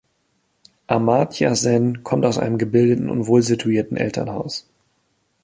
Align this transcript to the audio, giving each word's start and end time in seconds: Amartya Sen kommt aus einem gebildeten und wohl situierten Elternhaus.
Amartya 0.87 1.53
Sen 1.53 2.03
kommt 2.03 2.25
aus 2.25 2.39
einem 2.39 2.57
gebildeten 2.57 3.07
und 3.07 3.27
wohl 3.27 3.43
situierten 3.43 3.97
Elternhaus. 3.97 4.65